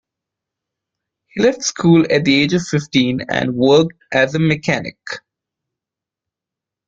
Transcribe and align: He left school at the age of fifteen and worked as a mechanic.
He 1.27 1.43
left 1.43 1.61
school 1.61 2.07
at 2.11 2.25
the 2.25 2.41
age 2.41 2.53
of 2.55 2.63
fifteen 2.67 3.19
and 3.29 3.53
worked 3.53 4.03
as 4.11 4.33
a 4.33 4.39
mechanic. 4.39 4.97